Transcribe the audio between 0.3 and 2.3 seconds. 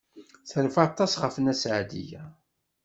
Terfa aṭas ɣef Nna Seɛdiya.